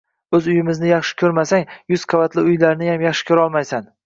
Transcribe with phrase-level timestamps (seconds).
[0.37, 3.89] O‘z uyimizni yaxshi ko‘rmasang, yuz qavatli uylarniyam yaxshi ko‘rolmaysan.